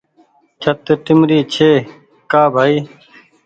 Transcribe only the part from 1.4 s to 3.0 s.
ڇي ڪا بهائي